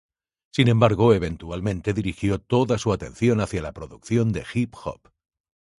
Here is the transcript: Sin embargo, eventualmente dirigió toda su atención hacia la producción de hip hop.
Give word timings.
Sin 0.51 0.67
embargo, 0.67 1.13
eventualmente 1.13 1.93
dirigió 1.93 2.39
toda 2.41 2.79
su 2.79 2.91
atención 2.91 3.39
hacia 3.39 3.61
la 3.61 3.71
producción 3.71 4.31
de 4.31 4.43
hip 4.55 4.73
hop. 4.83 4.99